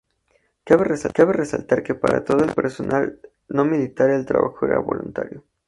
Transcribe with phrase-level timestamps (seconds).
[0.67, 0.83] Cabe
[1.41, 3.19] resaltar que para todo el personal
[3.49, 5.43] no militar el trabajo era voluntario.